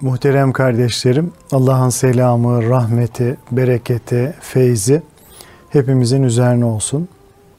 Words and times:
Muhterem 0.00 0.52
kardeşlerim, 0.52 1.32
Allah'ın 1.52 1.88
selamı, 1.88 2.68
rahmeti, 2.68 3.36
bereketi, 3.50 4.34
feyzi 4.40 5.02
hepimizin 5.70 6.22
üzerine 6.22 6.64
olsun. 6.64 7.08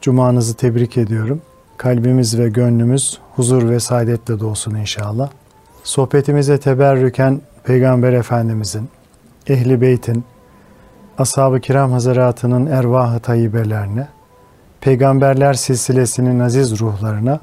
Cumanızı 0.01 0.53
tebrik 0.55 0.97
ediyorum. 0.97 1.41
Kalbimiz 1.77 2.39
ve 2.39 2.49
gönlümüz 2.49 3.19
huzur 3.35 3.69
ve 3.69 3.79
saadetle 3.79 4.39
dolsun 4.39 4.75
inşallah. 4.75 5.29
Sohbetimize 5.83 6.59
teberrüken 6.59 7.41
Peygamber 7.63 8.13
Efendimizin, 8.13 8.89
Ehli 9.47 9.81
Beyt'in, 9.81 10.23
Ashab-ı 11.17 11.59
Kiram 11.59 11.91
Hazaratı'nın 11.91 12.65
ervah-ı 12.65 13.19
tayyibelerine, 13.19 14.07
Peygamberler 14.81 15.53
silsilesinin 15.53 16.39
aziz 16.39 16.79
ruhlarına, 16.79 17.39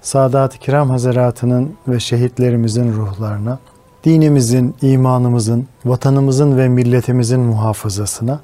Sadat-ı 0.00 0.58
Kiram 0.58 0.90
Hazaratı'nın 0.90 1.74
ve 1.88 2.00
şehitlerimizin 2.00 2.92
ruhlarına, 2.92 3.58
dinimizin, 4.04 4.74
imanımızın, 4.82 5.66
vatanımızın 5.84 6.56
ve 6.56 6.68
milletimizin 6.68 7.40
muhafazasına, 7.40 8.40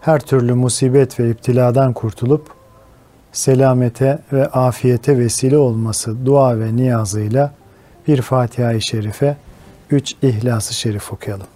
her 0.00 0.20
türlü 0.20 0.54
musibet 0.54 1.20
ve 1.20 1.30
iptiladan 1.30 1.92
kurtulup 1.92 2.46
selamete 3.32 4.18
ve 4.32 4.46
afiyete 4.46 5.18
vesile 5.18 5.58
olması 5.58 6.26
dua 6.26 6.60
ve 6.60 6.76
niyazıyla 6.76 7.52
bir 8.08 8.22
Fatiha-i 8.22 8.82
Şerife, 8.82 9.36
üç 9.90 10.14
İhlas-ı 10.22 10.74
Şerif 10.74 11.12
okuyalım. 11.12 11.46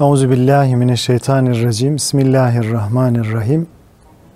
Euzu 0.00 0.30
billahi 0.30 0.76
mineşşeytanirracim. 0.76 1.96
Bismillahirrahmanirrahim. 1.96 3.66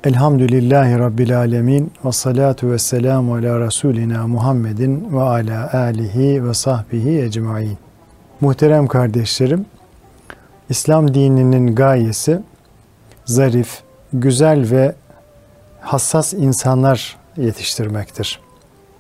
Elhamdülillahi 0.05 0.99
Rabbil 0.99 1.39
alemin 1.39 1.93
ve 2.05 2.13
salatu 2.13 2.71
ve 2.71 2.79
selamu 2.79 3.35
ala 3.35 3.61
Resulina 3.61 4.27
Muhammedin 4.27 5.09
ve 5.13 5.21
ala 5.21 5.73
alihi 5.73 6.45
ve 6.45 6.55
sahbihi 6.55 7.23
ecmain. 7.23 7.79
Muhterem 8.41 8.87
kardeşlerim, 8.87 9.67
İslam 10.69 11.15
dininin 11.15 11.75
gayesi 11.75 12.41
zarif, 13.25 13.83
güzel 14.13 14.71
ve 14.71 14.95
hassas 15.81 16.33
insanlar 16.33 17.17
yetiştirmektir. 17.37 18.41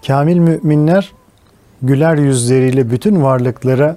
Kamil 0.06 0.36
müminler 0.38 1.12
güler 1.82 2.16
yüzleriyle 2.16 2.90
bütün 2.90 3.22
varlıklara 3.22 3.96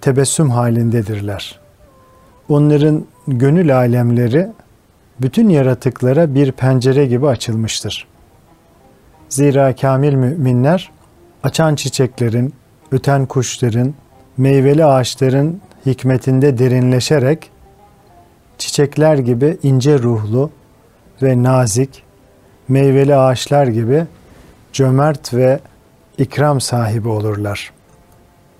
tebessüm 0.00 0.50
halindedirler. 0.50 1.60
Onların 2.48 3.04
gönül 3.28 3.76
alemleri 3.76 4.48
bütün 5.22 5.48
yaratıklara 5.48 6.34
bir 6.34 6.52
pencere 6.52 7.06
gibi 7.06 7.26
açılmıştır. 7.26 8.06
Zira 9.28 9.76
kamil 9.76 10.14
müminler 10.14 10.90
açan 11.42 11.74
çiçeklerin, 11.74 12.54
öten 12.92 13.26
kuşların, 13.26 13.94
meyveli 14.36 14.84
ağaçların 14.84 15.60
hikmetinde 15.86 16.58
derinleşerek 16.58 17.50
çiçekler 18.58 19.18
gibi 19.18 19.58
ince 19.62 19.98
ruhlu 19.98 20.50
ve 21.22 21.42
nazik, 21.42 22.02
meyveli 22.68 23.16
ağaçlar 23.16 23.66
gibi 23.66 24.04
cömert 24.72 25.34
ve 25.34 25.60
ikram 26.18 26.60
sahibi 26.60 27.08
olurlar. 27.08 27.72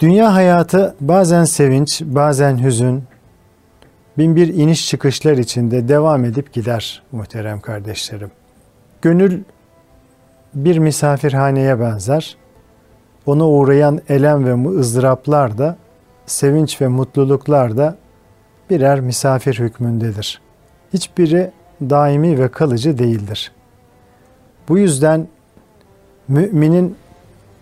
Dünya 0.01 0.35
hayatı 0.35 0.95
bazen 1.01 1.45
sevinç, 1.45 2.03
bazen 2.05 2.65
hüzün, 2.65 3.05
bin 4.19 4.37
bir 4.37 4.55
iniş 4.55 4.89
çıkışlar 4.89 5.37
içinde 5.37 5.89
devam 5.89 6.25
edip 6.25 6.53
gider 6.53 7.03
muhterem 7.13 7.61
kardeşlerim. 7.61 8.31
Gönül 9.03 9.43
bir 10.55 10.79
misafirhaneye 10.79 11.81
benzer. 11.81 12.37
Ona 13.27 13.49
uğrayan 13.49 14.01
elem 14.09 14.45
ve 14.45 14.79
ızdıraplar 14.79 15.59
da, 15.59 15.77
sevinç 16.27 16.81
ve 16.81 16.89
mutluluklar 16.89 17.77
da 17.77 17.97
birer 18.71 19.01
misafir 19.01 19.59
hükmündedir. 19.59 20.41
Hiçbiri 20.93 21.51
daimi 21.81 22.39
ve 22.39 22.49
kalıcı 22.49 22.99
değildir. 22.99 23.53
Bu 24.69 24.79
yüzden 24.79 25.29
müminin 26.29 26.97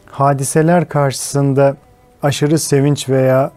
hadiseler 0.06 0.88
karşısında 0.88 1.76
aşırı 2.22 2.58
sevinç 2.58 3.08
veya 3.08 3.50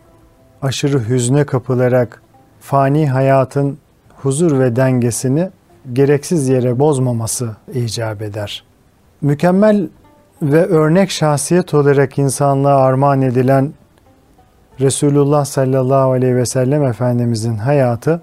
aşırı 0.62 1.10
hüzne 1.10 1.46
kapılarak 1.46 2.22
fani 2.64 3.10
hayatın 3.10 3.78
huzur 4.16 4.60
ve 4.60 4.76
dengesini 4.76 5.50
gereksiz 5.94 6.50
yere 6.50 6.80
bozmaması 6.80 7.56
icap 7.74 8.22
eder. 8.22 8.64
Mükemmel 9.22 9.88
ve 10.42 10.66
örnek 10.66 11.12
şahsiyet 11.12 11.74
olarak 11.74 12.18
insanlığa 12.18 12.76
armağan 12.76 13.22
edilen 13.22 13.74
Resulullah 14.80 15.46
sallallahu 15.46 16.12
aleyhi 16.12 16.36
ve 16.36 16.46
sellem 16.46 16.86
Efendimizin 16.86 17.58
hayatı 17.58 18.22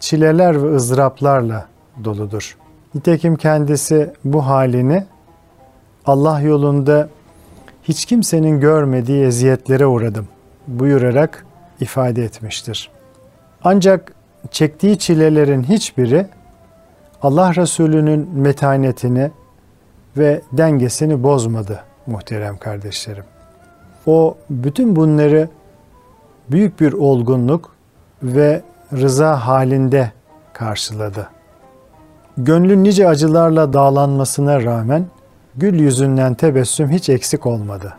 çileler 0.00 0.62
ve 0.62 0.74
ızdıraplarla 0.74 1.66
doludur. 2.04 2.56
Nitekim 2.94 3.36
kendisi 3.36 4.12
bu 4.24 4.46
halini 4.46 5.04
Allah 6.06 6.40
yolunda 6.40 7.08
hiç 7.82 8.04
kimsenin 8.04 8.60
görmediği 8.60 9.24
eziyetlere 9.24 9.86
uğradım 9.86 10.28
buyurarak 10.66 11.46
ifade 11.80 12.24
etmiştir. 12.24 12.97
Ancak 13.64 14.12
çektiği 14.50 14.98
çilelerin 14.98 15.62
hiçbiri 15.62 16.26
Allah 17.22 17.54
Resulü'nün 17.54 18.28
metanetini 18.34 19.30
ve 20.16 20.42
dengesini 20.52 21.22
bozmadı 21.22 21.84
muhterem 22.06 22.58
kardeşlerim. 22.58 23.24
O 24.06 24.36
bütün 24.50 24.96
bunları 24.96 25.48
büyük 26.50 26.80
bir 26.80 26.92
olgunluk 26.92 27.76
ve 28.22 28.62
rıza 28.92 29.46
halinde 29.46 30.12
karşıladı. 30.52 31.28
Gönlün 32.36 32.84
nice 32.84 33.08
acılarla 33.08 33.72
dağlanmasına 33.72 34.64
rağmen 34.64 35.06
gül 35.56 35.80
yüzünden 35.80 36.34
tebessüm 36.34 36.90
hiç 36.90 37.08
eksik 37.08 37.46
olmadı. 37.46 37.94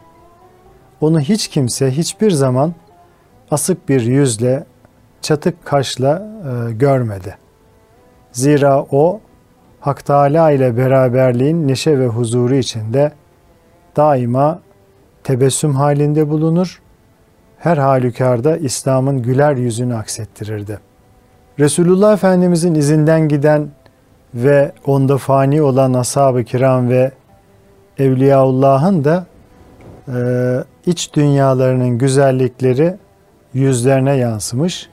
Onu 1.02 1.20
hiç 1.20 1.48
kimse 1.48 1.92
hiçbir 1.92 2.32
zaman 2.32 2.74
asık 3.52 3.90
bir 3.90 4.02
yüzle 4.02 4.66
çatık 5.22 5.66
kaşla 5.66 6.28
e, 6.70 6.72
görmedi. 6.72 7.38
Zira 8.32 8.86
o 8.92 9.20
Hak 9.80 10.06
Teala 10.06 10.52
ile 10.52 10.78
beraberliğin 10.78 11.68
neşe 11.68 12.00
ve 12.00 12.08
huzuru 12.08 12.56
içinde 12.56 13.12
daima 13.96 14.60
tebessüm 15.24 15.76
halinde 15.76 16.30
bulunur. 16.30 16.82
Her 17.58 17.78
halükarda 17.78 18.58
İslam'ın 18.58 19.22
güler 19.22 19.56
yüzünü 19.56 19.96
aksettirirdi. 19.96 20.80
Resulullah 21.60 22.14
Efendimizin 22.14 22.76
izinden 22.76 23.28
giden 23.28 23.70
ve 24.34 24.72
onda 24.86 25.18
fani 25.18 25.62
olan 25.62 25.94
ashab-ı 25.94 26.44
kiram 26.44 26.90
ve 26.90 27.12
Evliyaullah'ın 27.98 29.04
da 29.04 29.26
e, 30.08 30.20
iç 30.86 31.14
dünyalarının 31.14 31.98
güzellikleri 31.98 32.96
yüzlerine 33.54 34.16
yansımış 34.16 34.90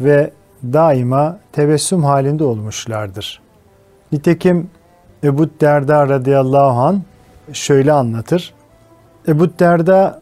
ve 0.00 0.30
daima 0.62 1.38
tebessüm 1.52 2.04
halinde 2.04 2.44
olmuşlardır. 2.44 3.40
Nitekim 4.12 4.70
Ebu 5.24 5.50
Derda 5.60 6.08
radıyallahu 6.08 6.80
an 6.80 7.02
şöyle 7.52 7.92
anlatır. 7.92 8.54
Ebu 9.28 9.58
Derda 9.58 10.20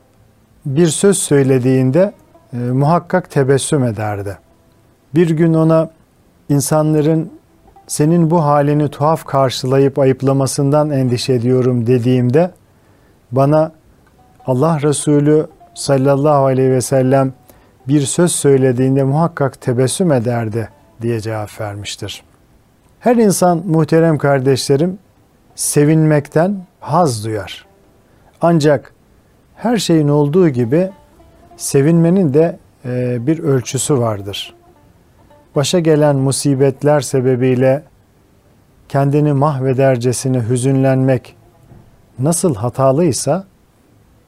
bir 0.67 0.87
söz 0.87 1.19
söylediğinde 1.19 2.13
e, 2.53 2.57
muhakkak 2.57 3.31
tebessüm 3.31 3.85
ederdi. 3.85 4.39
Bir 5.15 5.31
gün 5.31 5.55
ona 5.55 5.91
insanların 6.49 7.31
senin 7.87 8.31
bu 8.31 8.45
halini 8.45 8.89
tuhaf 8.89 9.25
karşılayıp 9.25 9.99
ayıplamasından 9.99 10.91
endişe 10.91 11.33
ediyorum 11.33 11.87
dediğimde 11.87 12.51
bana 13.33 13.73
Allah 14.47 14.83
Resulü 14.83 15.47
sallallahu 15.75 16.45
aleyhi 16.45 16.71
ve 16.71 16.81
sellem 16.81 17.33
bir 17.89 18.01
söz 18.01 18.33
söylediğinde 18.33 19.05
muhakkak 19.05 19.61
tebessüm 19.61 20.13
ederdi 20.13 20.69
diye 21.03 21.21
cevap 21.21 21.61
vermiştir. 21.61 22.23
Her 23.01 23.17
insan 23.17 23.63
muhterem 23.67 24.19
kardeşlerim 24.19 24.99
sevinmekten 25.55 26.67
haz 26.81 27.25
duyar. 27.25 27.67
Ancak 28.41 28.93
her 29.57 29.77
şeyin 29.77 30.09
olduğu 30.09 30.49
gibi 30.49 30.91
sevinmenin 31.57 32.35
de 32.35 32.59
e, 32.85 33.27
bir 33.27 33.39
ölçüsü 33.39 33.99
vardır. 33.99 34.55
Başa 35.57 35.79
gelen 35.79 36.17
musibetler 36.17 37.01
sebebiyle 37.01 37.83
kendini 38.89 39.33
mahvedercesine 39.33 40.49
hüzünlenmek 40.49 41.37
nasıl 42.19 42.55
hatalıysa, 42.55 43.45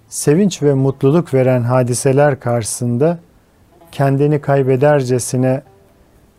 sevinç 0.08 0.62
ve 0.62 0.74
mutluluk 0.74 1.34
veren 1.34 1.62
hadiseler 1.62 2.40
karşısında 2.40 3.18
kendini 3.92 4.40
kaybedercesine 4.40 5.62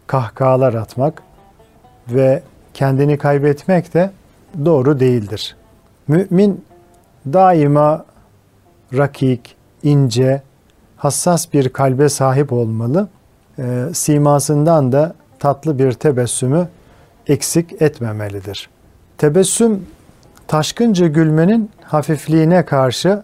kahkahalar 0.07 0.73
atmak 0.73 1.23
ve 2.09 2.43
kendini 2.73 3.17
kaybetmek 3.17 3.93
de 3.93 4.11
doğru 4.65 4.99
değildir. 4.99 5.55
Mümin 6.07 6.65
daima 7.25 8.05
rakik, 8.93 9.55
ince, 9.83 10.41
hassas 10.97 11.53
bir 11.53 11.69
kalbe 11.69 12.09
sahip 12.09 12.53
olmalı. 12.53 13.07
E, 13.59 13.85
simasından 13.93 14.91
da 14.91 15.15
tatlı 15.39 15.79
bir 15.79 15.91
tebessümü 15.91 16.67
eksik 17.27 17.81
etmemelidir. 17.81 18.69
Tebessüm 19.17 19.85
taşkınca 20.47 21.07
gülmenin 21.07 21.71
hafifliğine 21.83 22.65
karşı 22.65 23.23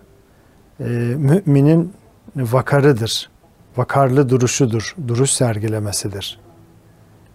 e, 0.79 0.83
müminin 1.17 1.93
vakarıdır. 2.35 3.29
Vakarlı 3.77 4.29
duruşudur, 4.29 4.95
duruş 5.07 5.29
sergilemesidir. 5.31 6.39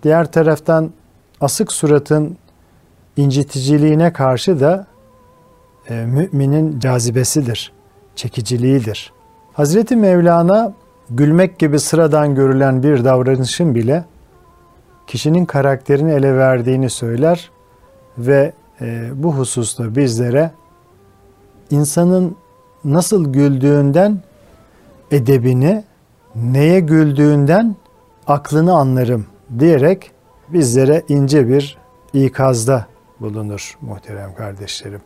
Diğer 0.03 0.33
taraftan 0.33 0.91
asık 1.41 1.73
suratın 1.73 2.37
inciticiliğine 3.17 4.13
karşı 4.13 4.61
da 4.61 4.87
e, 5.89 5.95
müminin 5.95 6.79
cazibesidir, 6.79 7.73
çekiciliğidir. 8.17 9.13
Hazreti 9.53 9.97
Mevlana 9.97 10.73
gülmek 11.11 11.59
gibi 11.59 11.79
sıradan 11.79 12.35
görülen 12.35 12.83
bir 12.83 13.05
davranışın 13.05 13.75
bile 13.75 14.05
kişinin 15.07 15.45
karakterini 15.45 16.13
ele 16.13 16.37
verdiğini 16.37 16.91
söyler 16.91 17.51
ve 18.19 18.53
e, 18.81 19.11
bu 19.15 19.35
hususta 19.35 19.97
bizlere 19.97 20.51
insanın 21.71 22.37
nasıl 22.85 23.33
güldüğünden 23.33 24.23
edebini, 25.11 25.85
neye 26.35 26.81
güldüğünden 26.81 27.77
aklını 28.27 28.75
anlarım 28.75 29.27
diyerek 29.59 30.11
bizlere 30.49 31.03
ince 31.09 31.49
bir 31.49 31.79
ikazda 32.13 32.87
bulunur 33.21 33.79
muhterem 33.81 34.35
kardeşlerim. 34.35 35.01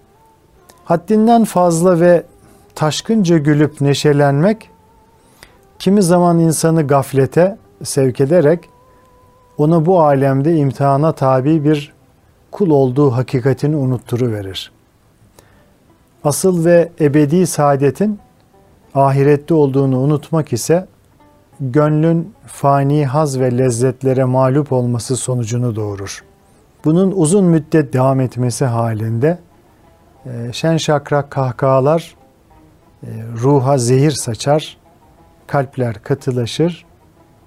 Haddinden 0.84 1.44
fazla 1.44 2.00
ve 2.00 2.23
taşkınca 2.75 3.38
gülüp 3.38 3.81
neşelenmek 3.81 4.70
kimi 5.78 6.02
zaman 6.02 6.38
insanı 6.38 6.87
gaflete 6.87 7.58
sevk 7.82 8.20
ederek 8.20 8.69
ona 9.58 9.87
bu 9.87 10.02
alemde 10.02 10.56
imtihana 10.56 11.12
tabi 11.12 11.64
bir 11.64 11.93
kul 12.50 12.70
olduğu 12.70 13.11
hakikatini 13.11 13.76
unutturu 13.76 14.32
Asıl 16.25 16.64
ve 16.64 16.93
ebedi 17.00 17.46
saadetin 17.46 18.19
ahirette 18.94 19.55
olduğunu 19.55 20.00
unutmak 20.00 20.52
ise 20.52 20.87
gönlün 21.61 22.35
fani 22.47 23.06
haz 23.06 23.41
ve 23.41 23.58
lezzetlere 23.58 24.25
mağlup 24.25 24.73
olması 24.73 25.17
sonucunu 25.17 25.76
doğurur. 25.76 26.25
Bunun 26.85 27.12
uzun 27.17 27.44
müddet 27.44 27.93
devam 27.93 28.20
etmesi 28.20 28.64
halinde 28.64 29.38
e, 30.26 30.53
şen 30.53 30.76
şakrak 30.76 31.31
kahkahalar 31.31 32.14
e, 33.03 33.08
ruha 33.43 33.79
zehir 33.79 34.11
saçar, 34.11 34.76
kalpler 35.47 36.03
katılaşır 36.03 36.85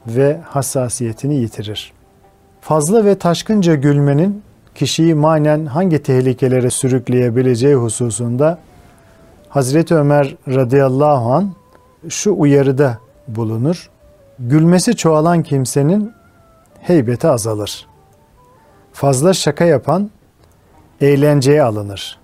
ve 0.07 0.39
hassasiyetini 0.45 1.35
yitirir. 1.35 1.93
Fazla 2.61 3.05
ve 3.05 3.15
taşkınca 3.15 3.75
gülmenin 3.75 4.43
kişiyi 4.75 5.15
manen 5.15 5.65
hangi 5.65 6.03
tehlikelere 6.03 6.69
sürükleyebileceği 6.69 7.75
hususunda 7.75 8.59
Hazreti 9.49 9.95
Ömer 9.95 10.35
radıyallahu 10.47 11.33
an 11.33 11.53
şu 12.09 12.33
uyarıda 12.37 12.97
bulunur. 13.27 13.89
Gülmesi 14.39 14.95
çoğalan 14.95 15.43
kimsenin 15.43 16.13
heybeti 16.79 17.27
azalır. 17.27 17.87
Fazla 18.93 19.33
şaka 19.33 19.65
yapan 19.65 20.09
eğlenceye 21.01 21.63
alınır. 21.63 22.19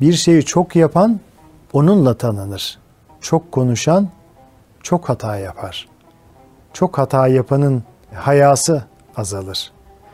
Bir 0.00 0.12
şeyi 0.12 0.44
çok 0.44 0.76
yapan 0.76 1.20
onunla 1.72 2.14
tanınır. 2.14 2.78
Çok 3.20 3.52
konuşan 3.52 4.08
çok 4.82 5.08
hata 5.08 5.36
yapar. 5.36 5.88
Çok 6.72 6.98
hata 6.98 7.28
yapanın 7.28 7.82
hayası 8.14 8.84
azalır. 9.16 9.72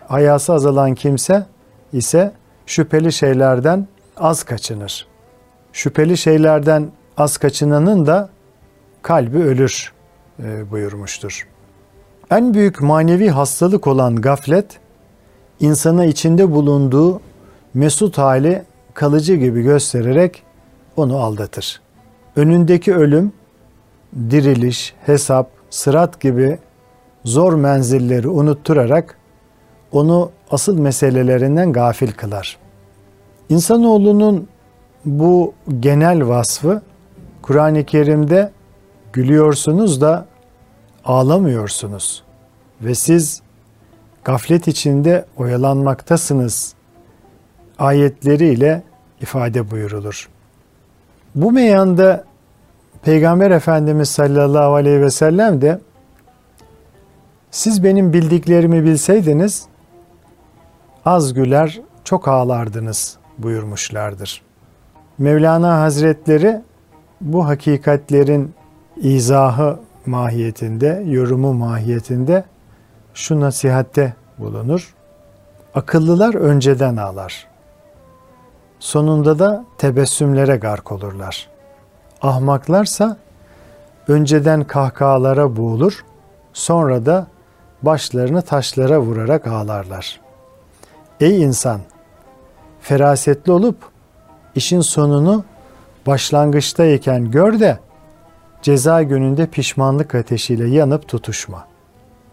Hayası 0.09 0.53
azalan 0.53 0.95
kimse 0.95 1.47
ise 1.93 2.33
şüpheli 2.67 3.13
şeylerden 3.13 3.89
az 4.17 4.43
kaçınır. 4.43 5.07
Şüpheli 5.73 6.17
şeylerden 6.17 6.91
az 7.17 7.37
kaçınanın 7.37 8.07
da 8.07 8.29
kalbi 9.03 9.39
ölür 9.39 9.96
buyurmuştur. 10.71 11.47
En 12.31 12.55
büyük 12.55 12.81
manevi 12.81 13.29
hastalık 13.29 13.87
olan 13.87 14.17
gaflet, 14.17 14.79
insana 15.61 16.05
içinde 16.05 16.51
bulunduğu 16.51 17.21
mesut 17.75 18.19
hali 18.19 18.63
kalıcı 18.95 19.35
gibi 19.35 19.63
göstererek 19.63 20.43
onu 20.97 21.19
aldatır. 21.19 21.81
Önündeki 22.37 22.95
ölüm, 22.95 23.33
diriliş, 24.31 24.95
hesap, 25.07 25.51
sırat 25.71 26.21
gibi 26.21 26.59
zor 27.25 27.53
menzilleri 27.53 28.29
unutturarak 28.29 29.19
onu 29.93 30.31
asıl 30.51 30.79
meselelerinden 30.79 31.73
gafil 31.73 32.13
kılar. 32.13 32.59
İnsanoğlunun 33.49 34.49
bu 35.05 35.55
genel 35.81 36.29
vasfı 36.29 36.83
Kur'an-ı 37.43 37.85
Kerim'de 37.85 38.53
gülüyorsunuz 39.17 40.01
da 40.01 40.27
ağlamıyorsunuz 41.05 42.23
ve 42.81 42.95
siz 42.95 43.43
gaflet 44.25 44.69
içinde 44.69 45.25
oyalanmaktasınız 45.37 46.75
ayetleriyle 47.79 48.83
ifade 49.21 49.71
buyurulur. 49.71 50.29
Bu 51.35 51.53
meyanda 51.53 52.25
Peygamber 53.03 53.51
Efendimiz 53.51 54.09
sallallahu 54.09 54.75
aleyhi 54.75 55.01
ve 55.01 55.11
sellem 55.11 55.61
de 55.63 55.81
siz 57.51 57.85
benim 57.85 58.13
bildiklerimi 58.13 58.85
bilseydiniz 58.85 59.67
az 61.05 61.35
güler 61.35 61.81
çok 62.05 62.29
ağlardınız 62.29 63.17
buyurmuşlardır. 63.39 64.43
Mevlana 65.19 65.81
Hazretleri 65.81 66.63
bu 67.21 67.47
hakikatlerin 67.47 68.55
izahı 68.97 69.79
mahiyetinde, 70.07 71.03
yorumu 71.07 71.55
mahiyetinde 71.55 72.45
şu 73.15 73.41
nasihatte 73.41 74.15
bulunur. 74.39 74.95
Akıllılar 75.75 76.35
önceden 76.35 76.97
ağlar. 76.97 77.47
Sonunda 78.79 79.39
da 79.39 79.65
tebessümlere 79.79 80.57
gark 80.57 80.93
olurlar. 80.93 81.49
Ahmaklarsa 82.23 83.17
önceden 84.09 84.65
kahkahalara 84.65 85.57
boğulur, 85.57 86.05
sonra 86.53 87.07
da 87.07 87.27
başlarını 87.83 88.43
taşlara 88.43 89.01
vurarak 89.01 89.47
ağlarlar. 89.47 90.21
Ey 91.21 91.43
insan! 91.43 91.81
Ferasetli 92.81 93.53
olup 93.53 93.77
işin 94.55 94.81
sonunu 94.81 95.45
başlangıçtayken 96.07 97.31
gör 97.31 97.61
de 97.61 97.79
ceza 98.63 99.03
gününde 99.03 99.47
pişmanlık 99.47 100.15
ateşiyle 100.15 100.69
yanıp 100.69 101.09
tutuşma. 101.09 101.67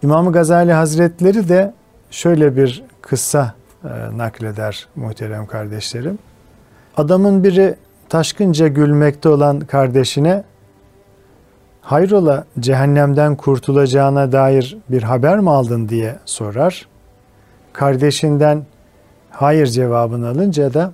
İmam 0.04 0.32
Gazali 0.32 0.74
Hazretleri 0.74 1.50
de 1.50 1.74
şöyle 2.12 2.56
bir 2.56 2.84
kıssa 3.02 3.54
e, 3.84 4.18
nakleder 4.18 4.88
muhterem 4.96 5.46
kardeşlerim. 5.46 6.20
Adamın 6.98 7.44
biri 7.44 7.76
taşkınca 8.10 8.68
gülmekte 8.68 9.30
olan 9.30 9.60
kardeşine 9.60 10.44
hayrola 11.82 12.46
cehennemden 12.60 13.36
kurtulacağına 13.36 14.32
dair 14.32 14.78
bir 14.90 15.04
haber 15.04 15.40
mi 15.40 15.50
aldın 15.50 15.90
diye 15.90 16.16
sorar. 16.26 16.88
Kardeşinden 17.74 18.66
hayır 19.30 19.68
cevabını 19.68 20.28
alınca 20.28 20.74
da 20.74 20.92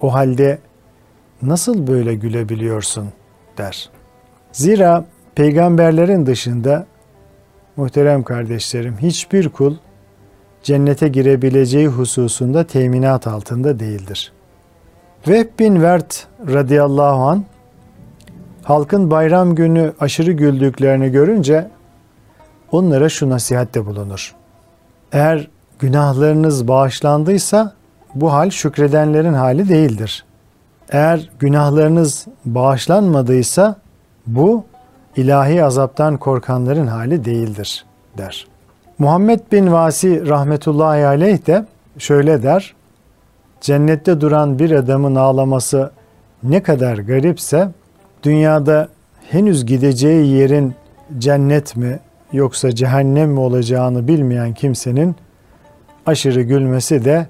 o 0.00 0.14
halde 0.14 0.58
nasıl 1.42 1.86
böyle 1.86 2.14
gülebiliyorsun 2.14 3.08
der. 3.58 3.90
Zira 4.56 5.04
peygamberlerin 5.34 6.26
dışında 6.26 6.86
muhterem 7.76 8.22
kardeşlerim 8.22 8.98
hiçbir 8.98 9.48
kul 9.48 9.76
cennete 10.62 11.08
girebileceği 11.08 11.88
hususunda 11.88 12.64
teminat 12.64 13.26
altında 13.26 13.78
değildir. 13.78 14.32
Vehb 15.28 15.58
bin 15.58 15.82
Vert 15.82 16.26
radıyallahu 16.48 17.22
an 17.22 17.44
halkın 18.62 19.10
bayram 19.10 19.54
günü 19.54 19.92
aşırı 20.00 20.32
güldüklerini 20.32 21.10
görünce 21.10 21.68
onlara 22.72 23.08
şu 23.08 23.30
nasihatte 23.30 23.86
bulunur. 23.86 24.34
Eğer 25.12 25.48
günahlarınız 25.78 26.68
bağışlandıysa 26.68 27.72
bu 28.14 28.32
hal 28.32 28.50
şükredenlerin 28.50 29.34
hali 29.34 29.68
değildir. 29.68 30.24
Eğer 30.88 31.30
günahlarınız 31.38 32.26
bağışlanmadıysa 32.44 33.85
bu 34.26 34.64
ilahi 35.16 35.64
azaptan 35.64 36.16
korkanların 36.16 36.86
hali 36.86 37.24
değildir 37.24 37.84
der. 38.18 38.46
Muhammed 38.98 39.40
bin 39.52 39.72
Vasi 39.72 40.28
rahmetullahi 40.28 41.06
aleyh 41.06 41.46
de 41.46 41.66
şöyle 41.98 42.42
der. 42.42 42.74
Cennette 43.60 44.20
duran 44.20 44.58
bir 44.58 44.70
adamın 44.70 45.14
ağlaması 45.14 45.90
ne 46.42 46.62
kadar 46.62 46.98
garipse 46.98 47.68
dünyada 48.22 48.88
henüz 49.30 49.66
gideceği 49.66 50.26
yerin 50.26 50.74
cennet 51.18 51.76
mi 51.76 51.98
yoksa 52.32 52.74
cehennem 52.74 53.30
mi 53.30 53.40
olacağını 53.40 54.08
bilmeyen 54.08 54.54
kimsenin 54.54 55.16
aşırı 56.06 56.42
gülmesi 56.42 57.04
de 57.04 57.26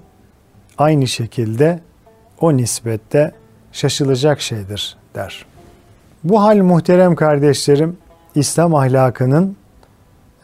aynı 0.78 1.06
şekilde 1.06 1.80
o 2.40 2.56
nispette 2.56 3.32
şaşılacak 3.72 4.40
şeydir 4.40 4.96
der. 5.14 5.46
Bu 6.28 6.42
hal 6.42 6.56
muhterem 6.56 7.14
kardeşlerim 7.14 7.96
İslam 8.34 8.74
ahlakının 8.74 9.56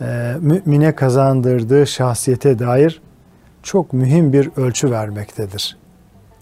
e, 0.00 0.34
mümine 0.40 0.94
kazandırdığı 0.94 1.86
şahsiyete 1.86 2.58
dair 2.58 3.02
çok 3.62 3.92
mühim 3.92 4.32
bir 4.32 4.50
ölçü 4.56 4.90
vermektedir. 4.90 5.76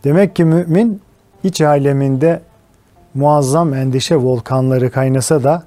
Demek 0.04 0.36
ki 0.36 0.44
mümin 0.44 1.00
iç 1.44 1.60
aleminde 1.60 2.40
muazzam 3.14 3.74
endişe 3.74 4.16
volkanları 4.16 4.90
kaynasa 4.90 5.44
da 5.44 5.62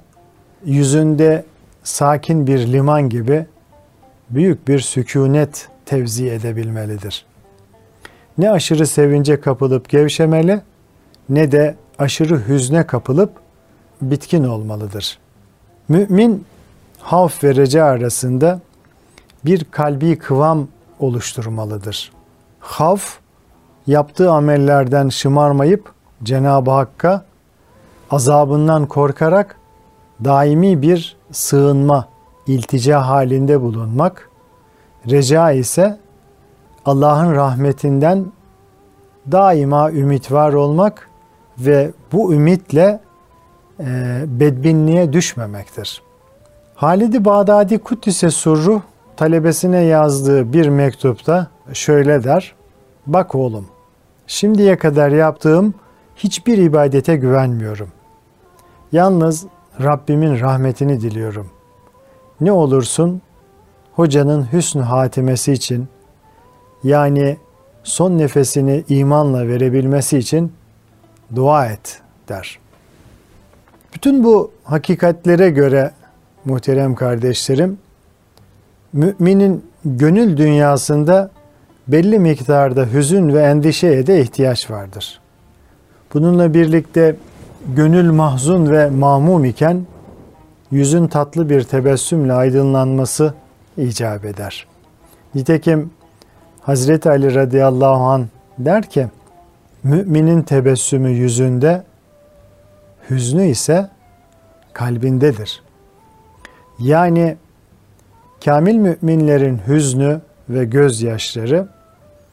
yüzünde 0.64 1.44
sakin 1.84 2.46
bir 2.46 2.72
liman 2.72 3.08
gibi 3.08 3.46
büyük 4.30 4.68
bir 4.68 4.80
sükunet 4.80 5.68
tevzi 5.86 6.30
edebilmelidir. 6.30 7.26
Ne 8.38 8.50
aşırı 8.50 8.86
sevince 8.86 9.40
kapılıp 9.40 9.88
gevşemeli 9.88 10.60
ne 11.28 11.52
de 11.52 11.74
aşırı 11.98 12.48
hüzne 12.48 12.86
kapılıp 12.86 13.43
bitkin 14.02 14.44
olmalıdır. 14.44 15.18
Mümin 15.88 16.44
havf 16.98 17.44
ve 17.44 17.54
reca 17.54 17.84
arasında 17.84 18.60
bir 19.44 19.64
kalbi 19.64 20.18
kıvam 20.18 20.68
oluşturmalıdır. 21.00 22.12
Havf 22.60 23.18
yaptığı 23.86 24.30
amellerden 24.30 25.08
şımarmayıp 25.08 25.92
Cenab-ı 26.22 26.70
Hakk'a 26.70 27.24
azabından 28.10 28.86
korkarak 28.86 29.56
daimi 30.24 30.82
bir 30.82 31.16
sığınma, 31.32 32.08
iltica 32.46 33.08
halinde 33.08 33.60
bulunmak, 33.60 34.30
reca 35.10 35.52
ise 35.52 35.98
Allah'ın 36.84 37.34
rahmetinden 37.34 38.26
daima 39.32 39.90
ümit 39.90 40.32
var 40.32 40.52
olmak 40.52 41.08
ve 41.58 41.90
bu 42.12 42.34
ümitle 42.34 43.00
bedbinliğe 44.26 45.12
düşmemektir. 45.12 46.02
Halid-i 46.74 47.24
Bağdadi 47.24 47.78
Kuddise 47.78 48.30
Surru 48.30 48.82
talebesine 49.16 49.80
yazdığı 49.80 50.52
bir 50.52 50.68
mektupta 50.68 51.46
şöyle 51.72 52.24
der. 52.24 52.54
Bak 53.06 53.34
oğlum, 53.34 53.66
şimdiye 54.26 54.78
kadar 54.78 55.10
yaptığım 55.10 55.74
hiçbir 56.16 56.58
ibadete 56.58 57.16
güvenmiyorum. 57.16 57.88
Yalnız 58.92 59.46
Rabbimin 59.82 60.40
rahmetini 60.40 61.00
diliyorum. 61.00 61.50
Ne 62.40 62.52
olursun 62.52 63.22
hocanın 63.94 64.52
hüsnü 64.52 64.82
hatimesi 64.82 65.52
için 65.52 65.88
yani 66.84 67.36
son 67.84 68.18
nefesini 68.18 68.84
imanla 68.88 69.48
verebilmesi 69.48 70.18
için 70.18 70.52
dua 71.34 71.66
et 71.66 72.02
der. 72.28 72.58
Bütün 73.94 74.24
bu 74.24 74.50
hakikatlere 74.64 75.50
göre 75.50 75.90
muhterem 76.44 76.94
kardeşlerim 76.94 77.78
müminin 78.92 79.64
gönül 79.84 80.36
dünyasında 80.36 81.30
belli 81.88 82.18
miktarda 82.18 82.86
hüzün 82.92 83.34
ve 83.34 83.42
endişeye 83.42 84.06
de 84.06 84.20
ihtiyaç 84.20 84.70
vardır. 84.70 85.20
Bununla 86.14 86.54
birlikte 86.54 87.16
gönül 87.76 88.12
mahzun 88.12 88.70
ve 88.70 88.90
mamum 88.90 89.44
iken 89.44 89.86
yüzün 90.70 91.06
tatlı 91.06 91.50
bir 91.50 91.62
tebessümle 91.62 92.32
aydınlanması 92.32 93.34
icap 93.76 94.24
eder. 94.24 94.66
Nitekim 95.34 95.90
Hazreti 96.60 97.10
Ali 97.10 97.34
radıyallahu 97.34 98.02
an 98.02 98.26
der 98.58 98.82
ki 98.82 99.06
müminin 99.82 100.42
tebessümü 100.42 101.10
yüzünde 101.10 101.82
hüznü 103.10 103.46
ise 103.46 103.88
kalbindedir. 104.72 105.62
Yani 106.78 107.36
kamil 108.44 108.74
müminlerin 108.74 109.60
hüznü 109.66 110.20
ve 110.48 110.64
gözyaşları 110.64 111.68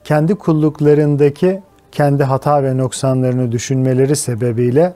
kendi 0.03 0.35
kulluklarındaki 0.35 1.61
kendi 1.91 2.23
hata 2.23 2.63
ve 2.63 2.77
noksanlarını 2.77 3.51
düşünmeleri 3.51 4.15
sebebiyle 4.15 4.93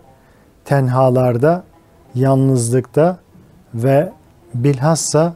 tenhalarda, 0.65 1.63
yalnızlıkta 2.15 3.17
ve 3.73 4.11
bilhassa 4.53 5.33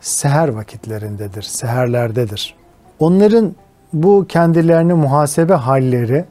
seher 0.00 0.48
vakitlerindedir, 0.48 1.42
seherlerdedir. 1.42 2.54
Onların 2.98 3.54
bu 3.92 4.26
kendilerini 4.28 4.94
muhasebe 4.94 5.54
halleri 5.54 6.24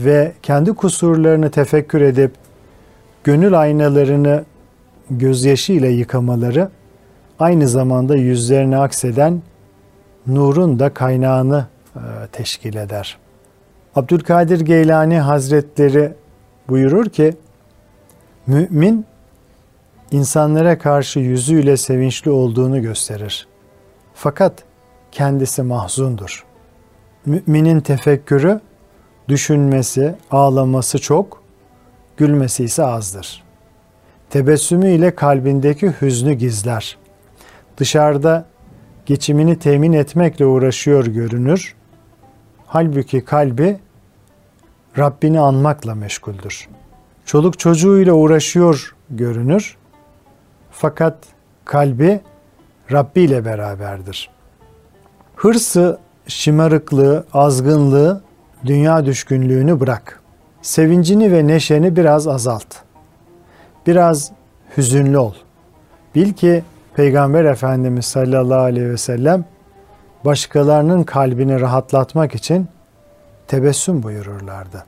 ve 0.00 0.32
kendi 0.42 0.72
kusurlarını 0.72 1.50
tefekkür 1.50 2.00
edip 2.00 2.32
gönül 3.24 3.60
aynalarını 3.60 4.44
gözyaşı 5.10 5.72
ile 5.72 5.88
yıkamaları 5.88 6.68
aynı 7.38 7.68
zamanda 7.68 8.16
yüzlerine 8.16 8.78
akseden 8.78 9.42
nurun 10.26 10.78
da 10.78 10.94
kaynağını 10.94 11.66
e, 11.96 12.00
teşkil 12.32 12.76
eder. 12.76 13.18
Abdülkadir 13.96 14.60
Geylani 14.60 15.18
Hazretleri 15.18 16.12
buyurur 16.68 17.06
ki 17.06 17.36
mümin 18.46 19.06
insanlara 20.10 20.78
karşı 20.78 21.20
yüzüyle 21.20 21.76
sevinçli 21.76 22.30
olduğunu 22.30 22.82
gösterir. 22.82 23.48
Fakat 24.14 24.64
kendisi 25.12 25.62
mahzundur. 25.62 26.44
Müminin 27.26 27.80
tefekkürü, 27.80 28.60
düşünmesi, 29.28 30.14
ağlaması 30.30 30.98
çok, 30.98 31.39
gülmesi 32.20 32.64
ise 32.64 32.84
azdır. 32.84 33.42
Tebessümü 34.30 34.90
ile 34.90 35.14
kalbindeki 35.14 35.94
hüznü 36.00 36.32
gizler. 36.32 36.98
Dışarıda 37.76 38.44
geçimini 39.06 39.58
temin 39.58 39.92
etmekle 39.92 40.46
uğraşıyor 40.46 41.06
görünür. 41.06 41.74
Halbuki 42.66 43.24
kalbi 43.24 43.78
Rabbini 44.98 45.40
anmakla 45.40 45.94
meşguldür. 45.94 46.68
Çoluk 47.24 47.58
çocuğuyla 47.58 48.12
uğraşıyor 48.12 48.94
görünür. 49.10 49.76
Fakat 50.70 51.16
kalbi 51.64 52.20
Rabbi 52.92 53.20
ile 53.20 53.44
beraberdir. 53.44 54.30
Hırsı, 55.36 55.98
şımarıklığı, 56.26 57.26
azgınlığı, 57.32 58.22
dünya 58.66 59.06
düşkünlüğünü 59.06 59.80
bırak. 59.80 60.19
Sevincini 60.62 61.32
ve 61.32 61.46
neşeni 61.46 61.96
biraz 61.96 62.28
azalt. 62.28 62.76
Biraz 63.86 64.32
hüzünlü 64.76 65.18
ol. 65.18 65.34
Bil 66.14 66.32
ki 66.32 66.64
Peygamber 66.94 67.44
Efendimiz 67.44 68.04
sallallahu 68.04 68.60
aleyhi 68.60 68.90
ve 68.90 68.96
sellem 68.96 69.44
başkalarının 70.24 71.02
kalbini 71.02 71.60
rahatlatmak 71.60 72.34
için 72.34 72.68
tebessüm 73.48 74.02
buyururlardı. 74.02 74.84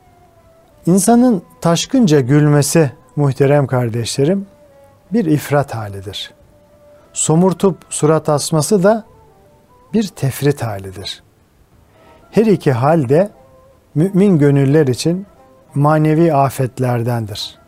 İnsanın 0.87 1.43
taşkınca 1.61 2.21
gülmesi 2.21 2.93
muhterem 3.17 3.67
kardeşlerim 3.67 4.47
bir 5.13 5.25
ifrat 5.25 5.75
halidir. 5.75 6.35
Somurtup 7.13 7.77
surat 7.91 8.29
asması 8.29 8.83
da 8.83 9.05
bir 9.93 10.09
tefrit 10.09 10.63
halidir. 10.63 11.23
Her 12.31 12.47
iki 12.47 12.73
hal 12.73 13.09
de 13.09 13.31
mümin 13.95 14.39
gönüller 14.39 14.87
için 14.87 15.27
manevi 15.75 16.35
afetlerdendir. 16.35 17.59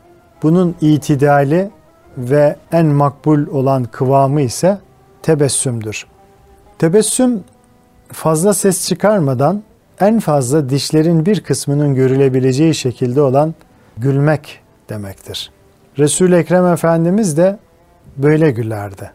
Bunun 0.43 0.75
itidali 0.81 1.71
ve 2.19 2.57
en 2.73 2.87
makbul 2.87 3.47
olan 3.47 3.85
kıvamı 3.85 4.41
ise 4.41 4.79
tebessümdür. 5.23 6.07
Tebessüm 6.79 7.45
fazla 8.13 8.55
ses 8.55 8.89
çıkarmadan 8.89 9.63
en 10.01 10.21
fazla 10.21 10.69
dişlerin 10.69 11.27
bir 11.27 11.41
kısmının 11.41 11.95
görülebileceği 11.95 12.75
şekilde 12.75 13.23
olan 13.23 13.55
gülmek 13.99 14.61
demektir. 14.89 15.51
Resul-i 15.99 16.35
Ekrem 16.35 16.67
Efendimiz 16.67 17.37
de 17.37 17.59
böyle 18.17 18.51
gülerdi. 18.51 19.11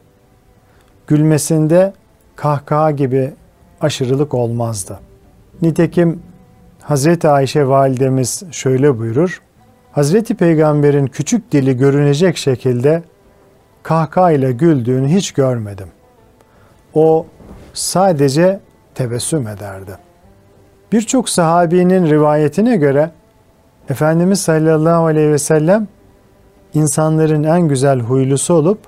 Gülmesinde 1.08 1.93
kahkaha 2.36 2.91
gibi 2.91 3.34
aşırılık 3.81 4.34
olmazdı. 4.34 5.00
Nitekim 5.62 6.19
Hazreti 6.82 7.28
Ayşe 7.28 7.68
validemiz 7.68 8.44
şöyle 8.52 8.98
buyurur. 8.98 9.42
Hazreti 9.92 10.36
Peygamber'in 10.36 11.08
küçük 11.08 11.52
dili 11.52 11.78
görünecek 11.78 12.38
şekilde 12.38 13.04
kahkahayla 13.84 14.52
güldüğünü 14.52 15.08
hiç 15.08 15.32
görmedim. 15.32 15.88
O 16.94 17.26
sadece 17.74 18.60
tebessüm 18.96 19.48
ederdi. 19.48 19.98
Birçok 20.92 21.30
sahabinin 21.30 22.06
rivayetine 22.06 22.78
göre 22.78 23.12
Efendimiz 23.90 24.42
sallallahu 24.42 25.06
aleyhi 25.06 25.32
ve 25.32 25.38
sellem 25.38 25.88
insanların 26.74 27.44
en 27.44 27.62
güzel 27.62 28.00
huylusu 28.00 28.54
olup 28.54 28.80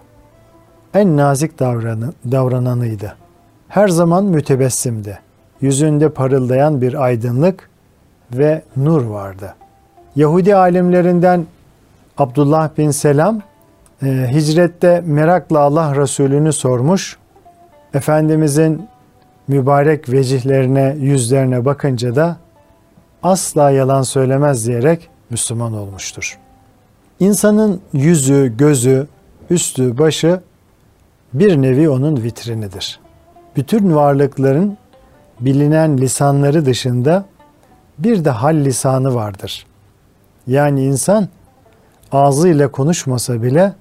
en 0.93 1.17
nazik 1.17 1.59
davranı, 1.59 2.13
davrananıydı. 2.31 3.15
Her 3.67 3.87
zaman 3.87 4.25
mütebessimdi. 4.25 5.19
Yüzünde 5.61 6.09
parıldayan 6.09 6.81
bir 6.81 7.03
aydınlık 7.03 7.70
ve 8.33 8.61
nur 8.77 9.03
vardı. 9.03 9.55
Yahudi 10.15 10.55
alimlerinden 10.55 11.45
Abdullah 12.17 12.69
bin 12.77 12.91
Selam 12.91 13.41
e, 14.03 14.29
hicrette 14.33 15.03
merakla 15.05 15.59
Allah 15.59 15.95
Resulü'nü 15.95 16.53
sormuş. 16.53 17.17
Efendimizin 17.93 18.87
mübarek 19.47 20.11
vecihlerine, 20.11 20.95
yüzlerine 20.99 21.65
bakınca 21.65 22.15
da 22.15 22.37
asla 23.23 23.71
yalan 23.71 24.01
söylemez 24.01 24.67
diyerek 24.67 25.09
Müslüman 25.29 25.73
olmuştur. 25.73 26.37
İnsanın 27.19 27.81
yüzü, 27.93 28.57
gözü, 28.57 29.07
üstü, 29.49 29.97
başı 29.97 30.41
bir 31.33 31.61
nevi 31.61 31.89
onun 31.89 32.23
vitrinidir. 32.23 32.99
Bütün 33.55 33.95
varlıkların 33.95 34.77
bilinen 35.39 35.97
lisanları 35.97 36.65
dışında 36.65 37.25
bir 37.99 38.25
de 38.25 38.29
hal 38.29 38.55
lisanı 38.55 39.15
vardır. 39.15 39.65
Yani 40.47 40.83
insan 40.83 41.27
ağzıyla 42.11 42.71
konuşmasa 42.71 43.43
bile 43.43 43.73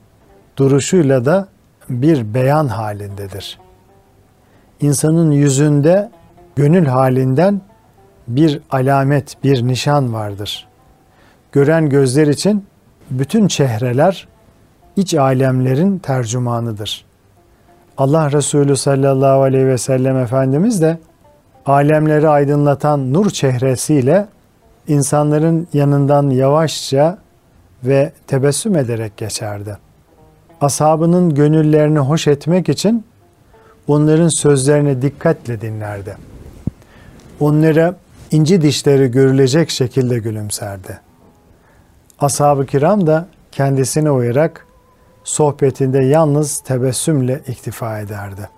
duruşuyla 0.57 1.25
da 1.25 1.49
bir 1.89 2.35
beyan 2.35 2.69
halindedir. 2.69 3.59
İnsanın 4.81 5.31
yüzünde 5.31 6.11
gönül 6.57 6.87
halinden 6.87 7.61
bir 8.29 8.61
alamet, 8.71 9.45
bir 9.45 9.67
nişan 9.67 10.13
vardır. 10.13 10.69
Gören 11.53 11.89
gözler 11.89 12.27
için 12.27 12.67
bütün 13.11 13.49
çehreler 13.49 14.29
iç 14.97 15.15
alemlerin 15.15 15.99
tercümanıdır. 15.99 17.05
Allah 17.99 18.33
Resulü 18.33 18.77
sallallahu 18.77 19.43
aleyhi 19.43 19.67
ve 19.67 19.79
sellem 19.79 20.17
Efendimiz 20.17 20.83
de 20.83 20.99
alemleri 21.67 22.29
aydınlatan 22.29 23.13
nur 23.13 23.31
çehresiyle 23.31 24.27
insanların 24.89 25.69
yanından 25.73 26.31
yavaşça 26.31 27.19
ve 27.85 28.13
tebessüm 28.27 28.77
ederek 28.77 29.17
geçerdi. 29.17 29.79
Ashabının 30.61 31.35
gönüllerini 31.35 31.99
hoş 31.99 32.27
etmek 32.27 32.69
için 32.69 33.05
onların 33.89 34.29
sözlerini 34.29 35.03
dikkatle 35.03 35.61
dinlerdi. 35.61 36.17
Onlara 37.41 37.95
inci 38.31 38.63
dişleri 38.63 39.11
görülecek 39.11 39.71
şekilde 39.71 40.19
gülümserdi. 40.19 41.01
Ashab-ı 42.21 42.67
kiram 42.67 43.07
da 43.07 43.29
kendisine 43.53 44.11
uyarak 44.11 44.67
sohbetinde 45.25 45.99
yalnız 46.05 46.59
tebessümle 46.59 47.41
iktifa 47.49 47.99
ederdi. 47.99 48.49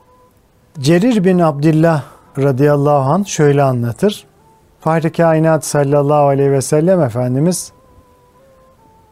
Cerir 0.81 1.25
bin 1.25 1.39
Abdullah 1.39 2.05
radıyallahu 2.39 3.13
anh 3.13 3.27
şöyle 3.27 3.63
anlatır. 3.63 4.25
Fahri 4.81 5.13
Kainat 5.13 5.65
sallallahu 5.65 6.27
aleyhi 6.27 6.51
ve 6.51 6.63
sellem 6.63 7.03
Efendimiz 7.03 7.73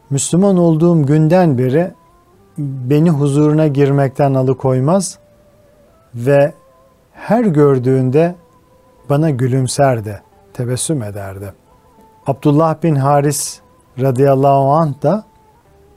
Müslüman 0.09 0.57
olduğum 0.57 1.05
günden 1.05 1.57
beri 1.57 1.91
beni 2.57 3.09
huzuruna 3.09 3.67
girmekten 3.67 4.33
alıkoymaz 4.33 5.17
ve 6.15 6.53
her 7.13 7.43
gördüğünde 7.43 8.35
bana 9.09 9.29
gülümserdi, 9.29 10.21
tebessüm 10.53 11.03
ederdi. 11.03 11.53
Abdullah 12.27 12.83
bin 12.83 12.95
Haris 12.95 13.59
radıyallahu 13.99 14.71
anh 14.71 15.01
da 15.03 15.23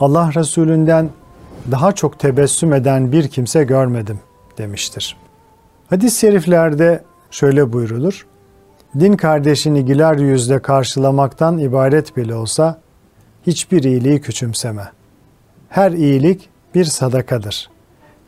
Allah 0.00 0.30
Resulünden 0.34 1.10
daha 1.70 1.92
çok 1.92 2.18
tebessüm 2.18 2.72
eden 2.72 3.12
bir 3.12 3.28
kimse 3.28 3.64
görmedim 3.64 4.20
demiştir. 4.58 5.16
Hadis-i 5.90 6.20
şeriflerde 6.20 7.04
şöyle 7.34 7.72
buyrulur. 7.72 8.26
Din 9.00 9.12
kardeşini 9.12 9.84
güler 9.84 10.16
yüzle 10.16 10.58
karşılamaktan 10.58 11.58
ibaret 11.58 12.16
bile 12.16 12.34
olsa 12.34 12.78
hiçbir 13.46 13.82
iyiliği 13.82 14.20
küçümseme. 14.20 14.88
Her 15.68 15.92
iyilik 15.92 16.48
bir 16.74 16.84
sadakadır. 16.84 17.70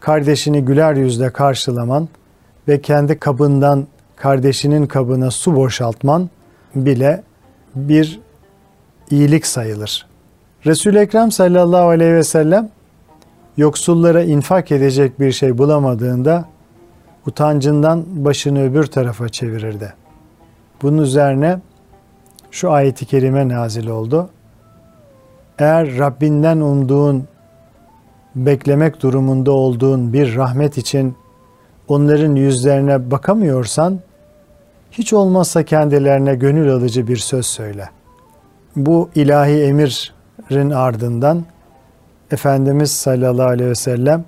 Kardeşini 0.00 0.64
güler 0.64 0.94
yüzle 0.94 1.30
karşılaman 1.30 2.08
ve 2.68 2.80
kendi 2.80 3.18
kabından 3.18 3.86
kardeşinin 4.16 4.86
kabına 4.86 5.30
su 5.30 5.56
boşaltman 5.56 6.30
bile 6.74 7.22
bir 7.74 8.20
iyilik 9.10 9.46
sayılır. 9.46 10.06
Resul-i 10.66 10.98
Ekrem 10.98 11.32
sallallahu 11.32 11.88
aleyhi 11.88 12.14
ve 12.14 12.24
sellem 12.24 12.68
yoksullara 13.56 14.22
infak 14.22 14.72
edecek 14.72 15.20
bir 15.20 15.32
şey 15.32 15.58
bulamadığında 15.58 16.55
utancından 17.26 18.04
başını 18.24 18.62
öbür 18.62 18.86
tarafa 18.86 19.28
çevirirdi. 19.28 19.94
Bunun 20.82 21.02
üzerine 21.02 21.60
şu 22.50 22.70
ayeti 22.70 23.06
kerime 23.06 23.48
nazil 23.48 23.88
oldu. 23.88 24.30
Eğer 25.58 25.98
Rabbinden 25.98 26.60
umduğun, 26.60 27.28
beklemek 28.34 29.02
durumunda 29.02 29.52
olduğun 29.52 30.12
bir 30.12 30.36
rahmet 30.36 30.78
için 30.78 31.16
onların 31.88 32.36
yüzlerine 32.36 33.10
bakamıyorsan, 33.10 34.00
hiç 34.92 35.12
olmazsa 35.12 35.62
kendilerine 35.62 36.34
gönül 36.34 36.72
alıcı 36.72 37.08
bir 37.08 37.16
söz 37.16 37.46
söyle. 37.46 37.88
Bu 38.76 39.10
ilahi 39.14 39.62
emirin 39.62 40.70
ardından 40.70 41.44
Efendimiz 42.30 42.92
sallallahu 42.92 43.46
aleyhi 43.46 43.70
ve 43.70 43.74
sellem 43.74 44.24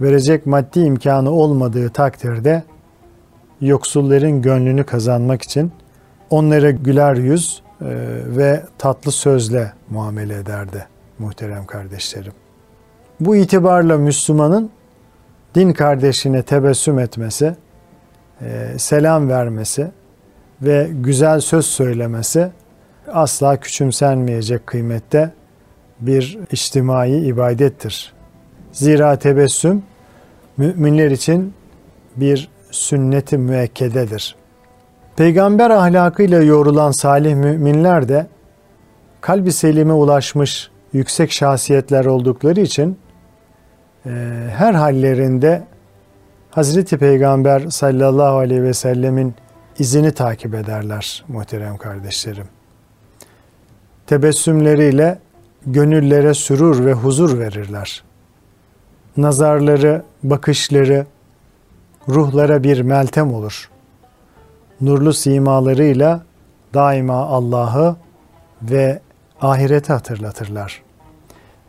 verecek 0.00 0.46
maddi 0.46 0.80
imkanı 0.80 1.30
olmadığı 1.30 1.90
takdirde 1.90 2.62
yoksulların 3.60 4.42
gönlünü 4.42 4.84
kazanmak 4.84 5.42
için 5.42 5.72
onlara 6.30 6.70
güler 6.70 7.14
yüz 7.14 7.62
e, 7.80 7.86
ve 8.26 8.62
tatlı 8.78 9.12
sözle 9.12 9.72
muamele 9.90 10.36
ederdi 10.36 10.86
muhterem 11.18 11.66
kardeşlerim. 11.66 12.32
Bu 13.20 13.36
itibarla 13.36 13.98
Müslümanın 13.98 14.70
din 15.54 15.72
kardeşine 15.72 16.42
tebessüm 16.42 16.98
etmesi, 16.98 17.56
e, 18.42 18.78
selam 18.78 19.28
vermesi 19.28 19.90
ve 20.62 20.90
güzel 20.92 21.40
söz 21.40 21.66
söylemesi 21.66 22.50
asla 23.12 23.56
küçümsenmeyecek 23.56 24.66
kıymette 24.66 25.32
bir 26.00 26.38
içtimai 26.52 27.26
ibadettir. 27.26 28.12
Zira 28.72 29.16
tebessüm 29.16 29.82
müminler 30.60 31.10
için 31.10 31.54
bir 32.16 32.48
sünneti 32.70 33.38
müekkededir. 33.38 34.36
Peygamber 35.16 35.70
ahlakıyla 35.70 36.42
yoğrulan 36.42 36.90
salih 36.90 37.34
müminler 37.34 38.08
de 38.08 38.26
kalbi 39.20 39.52
selime 39.52 39.92
ulaşmış 39.92 40.70
yüksek 40.92 41.32
şahsiyetler 41.32 42.04
oldukları 42.04 42.60
için 42.60 42.98
e, 44.06 44.10
her 44.56 44.74
hallerinde 44.74 45.62
Hazreti 46.50 46.98
Peygamber 46.98 47.60
sallallahu 47.60 48.36
aleyhi 48.36 48.62
ve 48.62 48.74
sellemin 48.74 49.34
izini 49.78 50.12
takip 50.12 50.54
ederler 50.54 51.24
muhterem 51.28 51.76
kardeşlerim. 51.76 52.46
Tebessümleriyle 54.06 55.18
gönüllere 55.66 56.34
sürur 56.34 56.84
ve 56.84 56.92
huzur 56.92 57.38
verirler. 57.38 58.09
Nazarları, 59.16 60.02
bakışları 60.22 61.06
ruhlara 62.08 62.62
bir 62.62 62.80
meltem 62.80 63.34
olur. 63.34 63.70
Nurlu 64.80 65.12
simalarıyla 65.12 66.22
daima 66.74 67.26
Allah'ı 67.26 67.96
ve 68.62 69.00
ahireti 69.40 69.92
hatırlatırlar. 69.92 70.82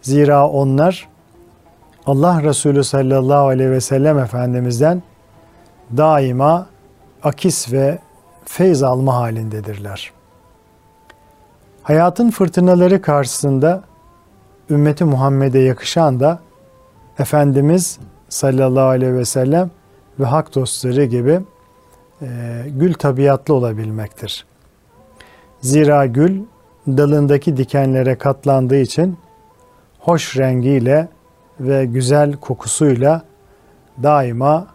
Zira 0.02 0.48
onlar 0.48 1.08
Allah 2.06 2.44
Resulü 2.44 2.84
sallallahu 2.84 3.48
aleyhi 3.48 3.72
ve 3.72 3.82
sellem 3.82 4.20
Efendimiz'den 4.20 5.04
daima 5.98 6.68
akis 7.24 7.72
ve 7.72 8.00
feyz 8.46 8.84
alma 8.84 9.16
halindedirler. 9.16 10.12
Hayatın 11.84 12.30
fırtınaları 12.30 13.02
karşısında 13.02 13.84
ümmeti 14.70 15.04
Muhammed'e 15.04 15.60
yakışan 15.60 16.20
da 16.20 16.40
Efendimiz 17.22 18.00
sallallahu 18.30 18.86
aleyhi 18.86 19.14
ve 19.14 19.26
sellem 19.26 19.72
ve 20.20 20.26
hak 20.26 20.56
dostları 20.56 21.06
gibi 21.06 21.40
e, 22.22 22.28
gül 22.68 22.94
tabiatlı 22.94 23.54
olabilmektir. 23.54 24.46
Zira 25.62 26.06
gül 26.06 26.42
dalındaki 26.88 27.58
dikenlere 27.58 28.18
katlandığı 28.18 28.78
için 28.78 29.18
hoş 30.00 30.38
rengiyle 30.38 31.08
ve 31.60 31.86
güzel 31.86 32.34
kokusuyla 32.34 33.22
daima 34.04 34.68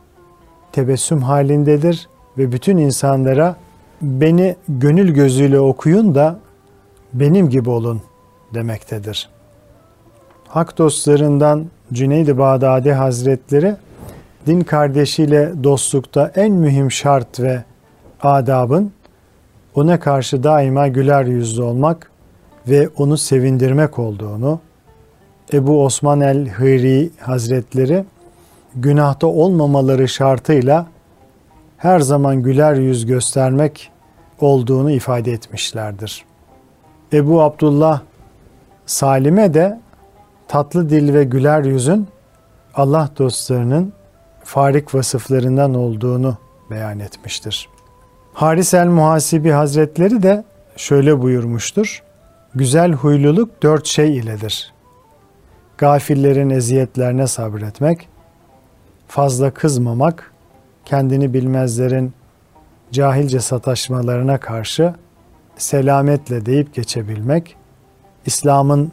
tebessüm 0.72 1.22
halindedir 1.22 2.09
ve 2.38 2.52
bütün 2.52 2.76
insanlara 2.76 3.56
beni 4.02 4.56
gönül 4.68 5.14
gözüyle 5.14 5.61
okuyun 5.61 6.14
da 6.14 6.38
benim 7.14 7.48
gibi 7.48 7.70
olun 7.70 8.02
demektedir. 8.54 9.28
hak 10.48 10.78
dostlarından 10.78 11.66
Cüneyd-i 11.92 12.38
Bağdadi 12.38 12.92
Hazretleri 12.92 13.77
din 14.46 14.61
kardeşiyle 14.61 15.64
dostlukta 15.64 16.33
en 16.35 16.53
mühim 16.53 16.90
şart 16.90 17.40
ve 17.40 17.64
adabın 18.22 18.92
ona 19.75 20.01
karşı 20.01 20.42
daima 20.42 20.88
güler 20.88 21.25
yüzlü 21.25 21.62
olmak 21.62 22.11
ve 22.68 22.88
onu 22.96 23.16
sevindirmek 23.16 23.99
olduğunu, 23.99 24.61
Ebu 25.53 25.85
Osman 25.85 26.20
el-Hıri 26.20 27.11
Hazretleri 27.20 28.05
günahta 28.75 29.27
olmamaları 29.27 30.09
şartıyla 30.09 30.87
her 31.77 32.01
zaman 32.01 32.42
güler 32.42 32.75
yüz 32.75 33.07
göstermek 33.07 33.90
olduğunu 34.40 34.90
ifade 34.90 35.33
etmişlerdir. 35.33 36.25
Ebu 37.12 37.42
Abdullah 37.42 38.01
Salim'e 38.87 39.55
de 39.55 39.81
tatlı 40.48 40.90
dil 40.90 41.14
ve 41.14 41.24
güler 41.24 41.64
yüzün 41.64 42.09
Allah 42.74 43.11
dostlarının 43.18 43.92
farik 44.44 44.94
vasıflarından 44.94 45.74
olduğunu 45.74 46.37
beyan 46.70 46.98
etmiştir. 47.00 47.68
Haris 48.32 48.74
el 48.74 48.87
Muhasibi 48.87 49.50
Hazretleri 49.50 50.22
de 50.22 50.44
şöyle 50.76 51.22
buyurmuştur. 51.22 52.02
Güzel 52.54 52.92
huyluluk 52.92 53.62
dört 53.62 53.87
şey 53.87 54.16
iledir. 54.16 54.72
Gafillerin 55.78 56.50
eziyetlerine 56.50 57.26
sabretmek, 57.26 58.09
fazla 59.09 59.50
kızmamak, 59.50 60.32
kendini 60.85 61.35
bilmezlerin 61.35 62.12
cahilce 62.92 63.40
sataşmalarına 63.40 64.40
karşı 64.40 64.94
selametle 65.56 66.46
deyip 66.46 66.74
geçebilmek, 66.74 67.56
İslam'ın 68.26 68.92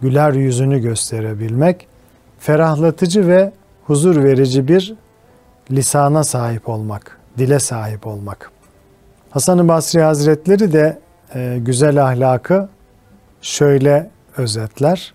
güler 0.00 0.32
yüzünü 0.32 0.78
gösterebilmek, 0.78 1.86
ferahlatıcı 2.38 3.28
ve 3.28 3.52
huzur 3.86 4.24
verici 4.24 4.68
bir 4.68 4.94
lisana 5.70 6.24
sahip 6.24 6.68
olmak, 6.68 7.18
dile 7.38 7.58
sahip 7.58 8.06
olmak. 8.06 8.50
Hasan-ı 9.30 9.68
Basri 9.68 10.02
Hazretleri 10.02 10.72
de 10.72 10.98
e, 11.34 11.58
güzel 11.60 12.04
ahlakı 12.04 12.68
şöyle 13.42 14.10
özetler. 14.36 15.14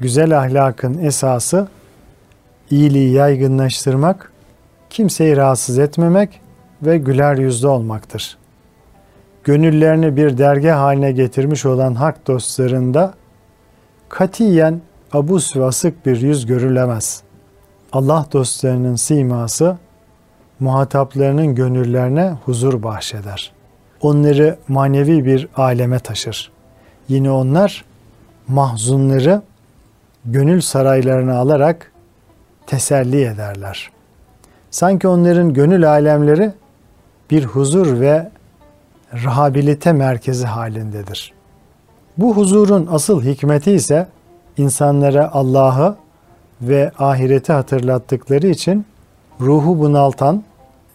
Güzel 0.00 0.38
ahlakın 0.38 0.98
esası 0.98 1.68
iyiliği 2.70 3.12
yaygınlaştırmak, 3.12 4.32
kimseyi 4.90 5.36
rahatsız 5.36 5.78
etmemek 5.78 6.40
ve 6.82 6.98
güler 6.98 7.36
yüzlü 7.36 7.68
olmaktır. 7.68 8.38
Gönüllerini 9.44 10.16
bir 10.16 10.38
derge 10.38 10.70
haline 10.70 11.12
getirmiş 11.12 11.66
olan 11.66 11.94
hak 11.94 12.26
dostlarında 12.26 13.14
katiyen 14.12 14.80
abus 15.12 15.56
ve 15.56 15.64
asık 15.64 16.06
bir 16.06 16.20
yüz 16.20 16.46
görülemez. 16.46 17.22
Allah 17.92 18.26
dostlarının 18.32 18.96
siması 18.96 19.78
muhataplarının 20.60 21.54
gönüllerine 21.54 22.36
huzur 22.44 22.82
bahşeder. 22.82 23.52
Onları 24.00 24.58
manevi 24.68 25.24
bir 25.24 25.48
aleme 25.56 25.98
taşır. 25.98 26.52
Yine 27.08 27.30
onlar 27.30 27.84
mahzunları 28.48 29.42
gönül 30.24 30.60
saraylarına 30.60 31.38
alarak 31.38 31.92
teselli 32.66 33.24
ederler. 33.24 33.90
Sanki 34.70 35.08
onların 35.08 35.54
gönül 35.54 35.90
alemleri 35.90 36.52
bir 37.30 37.44
huzur 37.44 38.00
ve 38.00 38.30
rahabilite 39.12 39.92
merkezi 39.92 40.46
halindedir. 40.46 41.41
Bu 42.18 42.36
huzurun 42.36 42.88
asıl 42.90 43.22
hikmeti 43.22 43.72
ise 43.72 44.06
insanlara 44.56 45.32
Allah'ı 45.32 45.96
ve 46.62 46.92
ahireti 46.98 47.52
hatırlattıkları 47.52 48.46
için 48.46 48.86
ruhu 49.40 49.78
bunaltan 49.78 50.42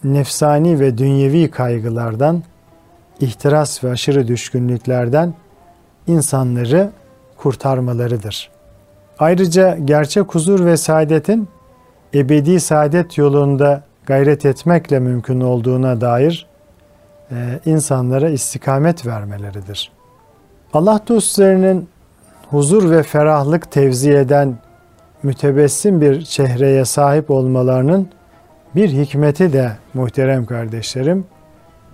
nefsani 0.04 0.80
ve 0.80 0.98
dünyevi 0.98 1.52
kaygılardan, 1.52 2.44
ihtiras 3.20 3.84
ve 3.84 3.90
aşırı 3.90 4.28
düşkünlüklerden 4.28 5.34
insanları 6.08 6.92
kurtarmalarıdır. 7.38 8.50
Ayrıca 9.20 9.78
gerçek 9.86 10.36
huzur 10.36 10.66
ve 10.66 10.78
saadetin 10.78 11.48
ebedi 12.14 12.60
saadet 12.60 13.18
yolunda 13.18 13.84
gayret 14.06 14.46
etmekle 14.46 15.00
mümkün 15.00 15.42
olduğuna 15.42 16.02
dair 16.02 16.48
e, 17.32 17.60
insanlara 17.66 18.30
istikamet 18.30 19.06
vermeleridir. 19.06 19.97
Allah 20.78 21.00
dostlarının 21.08 21.88
huzur 22.50 22.92
ve 22.92 23.04
ferahlık 23.04 23.72
tevzi 23.72 24.12
eden 24.12 24.58
mütebessim 25.24 26.02
bir 26.02 26.22
çehreye 26.22 26.86
sahip 26.86 27.32
olmalarının 27.32 28.10
bir 28.76 28.90
hikmeti 28.90 29.54
de 29.54 29.72
muhterem 29.94 30.46
kardeşlerim, 30.46 31.26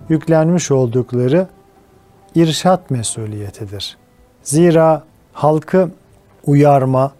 yüklenmiş 0.08 0.70
oldukları 0.70 1.46
irşat 2.34 2.90
mesuliyetidir. 2.90 3.96
Zira 4.42 5.02
halkı 5.32 5.90
uyarma 6.46 7.12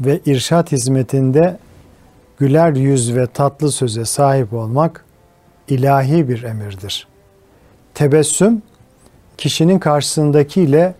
ve 0.00 0.20
irşat 0.26 0.72
hizmetinde 0.72 1.58
güler 2.38 2.72
yüz 2.72 3.16
ve 3.16 3.26
tatlı 3.26 3.72
söze 3.72 4.04
sahip 4.04 4.52
olmak 4.52 5.04
ilahi 5.68 6.28
bir 6.28 6.42
emirdir. 6.42 7.08
Tebessüm 7.94 8.62
kişinin 9.38 9.78
karşısındakiyle 9.78 10.94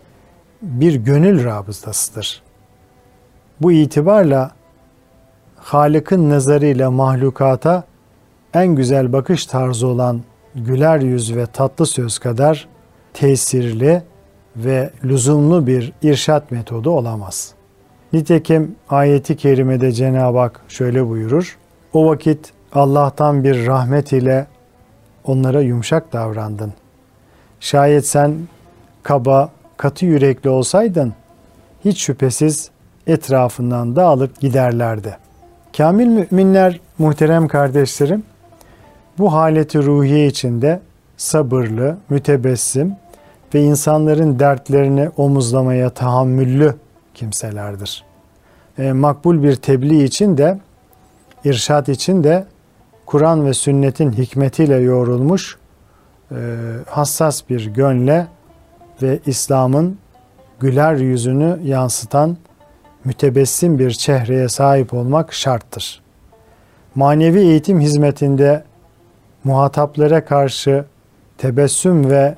bir 0.63 0.95
gönül 0.95 1.45
rabıtasıdır. 1.45 2.43
Bu 3.61 3.73
itibarla 3.73 4.51
Halık'ın 5.57 6.31
nazarıyla 6.31 6.91
mahlukata 6.91 7.85
en 8.55 8.67
güzel 8.67 9.13
bakış 9.13 9.47
tarzı 9.47 9.87
olan 9.87 10.21
güler 10.55 11.01
yüz 11.01 11.37
ve 11.37 11.47
tatlı 11.47 11.87
söz 11.87 12.19
kadar 12.19 12.69
tesirli 13.15 14.03
ve 14.57 14.91
lüzumlu 15.05 15.67
bir 15.67 15.93
irşat 16.03 16.51
metodu 16.51 16.91
olamaz. 16.91 17.55
Nitekim 18.13 18.77
ayeti 18.89 19.37
kerimede 19.37 19.93
Cenab-ı 19.93 20.39
Hak 20.39 20.61
şöyle 20.69 21.09
buyurur. 21.09 21.59
O 21.93 22.07
vakit 22.07 22.53
Allah'tan 22.73 23.45
bir 23.45 23.67
rahmet 23.67 24.13
ile 24.13 24.47
onlara 25.25 25.61
yumuşak 25.61 26.13
davrandın. 26.13 26.73
Şayet 27.61 28.07
sen 28.07 28.35
kaba, 29.03 29.51
katı 29.83 30.07
yürekli 30.07 30.51
olsaydın 30.51 31.13
hiç 31.85 32.01
şüphesiz 32.01 32.71
etrafından 33.07 33.97
dağılıp 33.97 34.41
giderlerdi. 34.41 35.17
Kamil 35.77 36.07
müminler, 36.07 36.81
muhterem 36.99 37.49
kardeşlerim, 37.49 38.23
bu 39.19 39.33
haleti 39.33 39.83
ruhiye 39.83 40.27
içinde 40.27 40.81
sabırlı, 41.17 41.97
mütebessim 42.09 42.97
ve 43.55 43.63
insanların 43.63 44.39
dertlerini 44.39 45.09
omuzlamaya 45.17 45.91
tahammüllü 45.91 46.75
kimselerdir. 47.15 48.05
E, 48.79 48.93
makbul 48.93 49.43
bir 49.43 49.57
tebliğ 49.57 50.05
için 50.05 50.39
de, 50.39 50.59
irşat 51.45 51.89
için 51.89 52.25
de 52.25 52.45
Kur'an 53.07 53.47
ve 53.47 53.55
sünnetin 53.55 54.13
hikmetiyle 54.13 54.77
yoğrulmuş 54.77 55.59
e, 56.31 56.37
hassas 56.87 57.49
bir 57.49 57.67
gönle 57.67 58.27
ve 59.03 59.19
İslam'ın 59.27 59.99
güler 60.61 60.95
yüzünü 60.95 61.59
yansıtan 61.65 62.37
mütebessim 63.05 63.79
bir 63.79 63.91
çehreye 63.91 64.49
sahip 64.49 64.95
olmak 64.95 65.35
şarttır. 65.35 66.03
Manevi 66.95 67.41
eğitim 67.41 67.81
hizmetinde 67.81 68.65
muhataplara 69.45 70.25
karşı 70.25 70.85
tebessüm 71.39 72.11
ve 72.11 72.35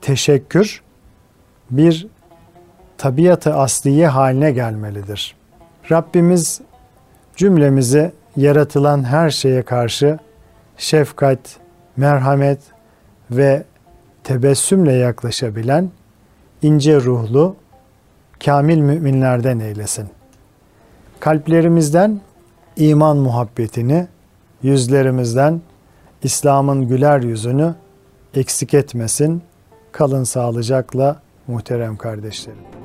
teşekkür 0.00 0.82
bir 1.70 2.06
tabiatı 2.98 3.54
asliye 3.54 4.08
haline 4.08 4.50
gelmelidir. 4.50 5.36
Rabbimiz 5.90 6.60
cümlemizi 7.36 8.12
yaratılan 8.36 9.04
her 9.04 9.30
şeye 9.30 9.62
karşı 9.62 10.18
şefkat, 10.76 11.38
merhamet 11.96 12.58
ve 13.30 13.64
tebessümle 14.24 14.92
yaklaşabilen 14.92 15.90
ince 16.62 17.00
ruhlu, 17.00 17.56
kamil 18.44 18.78
müminlerden 18.78 19.58
eylesin. 19.58 20.08
Kalplerimizden 21.20 22.20
iman 22.76 23.16
muhabbetini, 23.16 24.06
yüzlerimizden 24.62 25.60
İslam'ın 26.22 26.88
güler 26.88 27.20
yüzünü 27.20 27.74
eksik 28.34 28.74
etmesin. 28.74 29.42
Kalın 29.92 30.24
sağlıcakla 30.24 31.20
muhterem 31.46 31.96
kardeşlerim. 31.96 32.83